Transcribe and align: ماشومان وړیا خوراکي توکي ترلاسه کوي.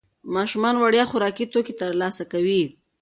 ماشومان 0.35 0.75
وړیا 0.79 1.03
خوراکي 1.11 1.45
توکي 1.53 1.73
ترلاسه 1.81 2.23
کوي. 2.31 2.63